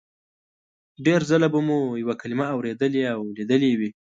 ډېر 1.05 1.21
ځله 1.29 1.47
به 1.53 1.59
مو 1.67 1.79
یوه 2.01 2.15
کلمه 2.21 2.45
اورېدلې 2.55 3.03
او 3.13 3.19
لیدلې 3.37 3.71
وي 3.79 3.89